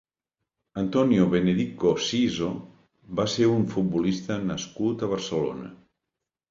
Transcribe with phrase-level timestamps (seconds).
[0.83, 2.49] Antonio Benedico Siso
[3.21, 5.73] va ser un futbolista nascut a Barcelona.